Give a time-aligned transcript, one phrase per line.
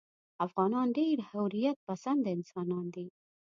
[0.45, 3.05] افغانان ډېر حریت پسنده انسانان دي.